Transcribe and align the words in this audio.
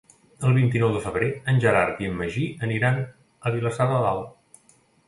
El 0.47 0.53
vint-i-nou 0.59 0.93
de 0.95 1.01
febrer 1.03 1.27
en 1.53 1.61
Gerard 1.65 2.01
i 2.07 2.09
en 2.13 2.17
Magí 2.23 2.49
aniran 2.69 3.01
a 3.05 3.57
Vilassar 3.59 3.93
de 3.95 4.03
Dalt. 4.09 4.79